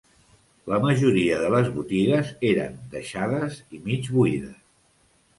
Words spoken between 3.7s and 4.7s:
i mig buides.